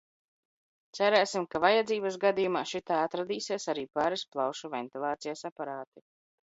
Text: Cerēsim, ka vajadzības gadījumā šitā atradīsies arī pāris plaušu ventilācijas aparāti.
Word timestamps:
Cerēsim, 0.99 1.45
ka 1.51 1.61
vajadzības 1.67 2.19
gadījumā 2.25 2.65
šitā 2.73 2.99
atradīsies 3.05 3.71
arī 3.75 3.85
pāris 3.99 4.29
plaušu 4.35 4.75
ventilācijas 4.79 5.51
aparāti. 5.55 6.09